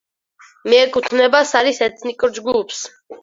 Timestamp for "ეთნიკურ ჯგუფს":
1.89-2.81